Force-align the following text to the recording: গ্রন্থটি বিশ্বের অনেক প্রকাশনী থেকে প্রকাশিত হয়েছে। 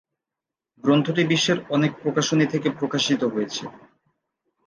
গ্রন্থটি 0.83 1.23
বিশ্বের 1.31 1.57
অনেক 1.69 1.91
প্রকাশনী 2.03 2.45
থেকে 2.53 2.67
প্রকাশিত 2.79 3.21
হয়েছে। 3.33 3.63